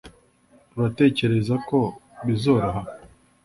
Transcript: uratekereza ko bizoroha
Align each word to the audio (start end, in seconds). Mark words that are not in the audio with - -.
uratekereza 0.77 1.55
ko 1.67 1.79
bizoroha 2.25 2.81